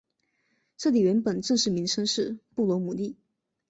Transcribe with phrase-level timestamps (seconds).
[0.77, 3.15] 这里原本正式名称是布罗姆利。